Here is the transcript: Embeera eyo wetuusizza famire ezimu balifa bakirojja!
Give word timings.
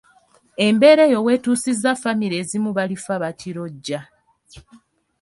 Embeera 0.65 1.03
eyo 1.07 1.19
wetuusizza 1.25 1.91
famire 2.01 2.35
ezimu 2.41 2.69
balifa 2.77 3.13
bakirojja! 3.23 3.99